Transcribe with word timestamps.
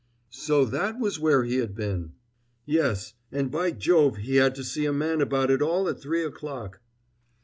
So 0.33 0.65
that 0.65 0.99
was 0.99 1.19
where 1.19 1.43
he 1.43 1.57
had 1.57 1.75
been? 1.75 2.13
Yes, 2.65 3.13
and 3.31 3.51
by 3.51 3.69
Jove 3.69 4.17
he 4.17 4.37
had 4.37 4.55
to 4.55 4.63
see 4.63 4.87
a 4.87 4.91
man 4.91 5.21
about 5.21 5.51
it 5.51 5.61
all 5.61 5.87
at 5.87 5.99
three 6.01 6.23
o'clock. 6.25 6.79